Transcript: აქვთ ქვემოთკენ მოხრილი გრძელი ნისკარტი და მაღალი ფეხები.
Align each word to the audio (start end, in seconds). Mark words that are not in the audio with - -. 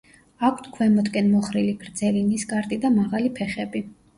აქვთ 0.47 0.69
ქვემოთკენ 0.77 1.29
მოხრილი 1.35 1.75
გრძელი 1.83 2.25
ნისკარტი 2.33 2.81
და 2.87 2.95
მაღალი 2.99 3.35
ფეხები. 3.41 3.89